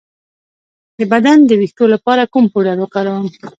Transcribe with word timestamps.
د 0.97 0.99
بدن 1.11 1.37
د 1.45 1.51
ویښتو 1.59 1.85
لپاره 1.93 2.29
کوم 2.33 2.45
پوډر 2.53 2.77
وکاروم؟ 2.79 3.25